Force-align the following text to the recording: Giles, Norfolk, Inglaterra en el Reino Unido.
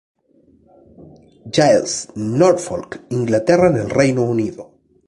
Giles, 1.55 2.07
Norfolk, 2.17 3.03
Inglaterra 3.11 3.67
en 3.67 3.77
el 3.77 3.87
Reino 3.91 4.23
Unido. 4.23 4.71